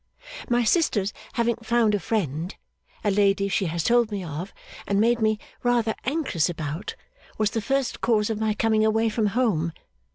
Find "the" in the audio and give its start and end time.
7.51-7.61